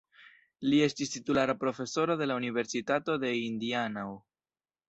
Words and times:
Li 0.71 0.79
estis 0.85 1.11
titulara 1.15 1.55
profesoro 1.65 2.17
de 2.23 2.31
Universitato 2.39 3.21
de 3.25 3.35
Indianao. 3.45 4.21